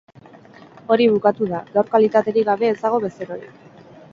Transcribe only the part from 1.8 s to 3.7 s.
kalitaterik gabe ez dago bezerorik.